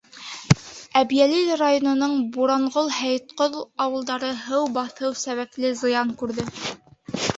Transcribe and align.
Әбйәлил 1.01 1.51
районының 1.59 2.15
Буранғол, 2.37 2.89
Һәйетҡол 3.01 3.59
ауылдары 3.87 4.33
һыу 4.47 4.67
баҫыу 4.79 5.15
сәбәпле 5.27 5.75
зыян 5.83 6.15
күрҙе. 6.23 6.49